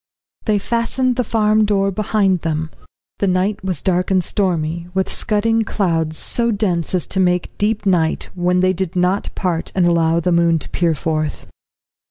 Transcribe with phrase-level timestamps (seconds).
[0.45, 2.71] They fastened the farm door behind them.
[3.19, 7.85] The night was dark and stormy, with scudding clouds, so dense as to make deep
[7.85, 11.45] night, when they did not part and allow the moon to peer forth.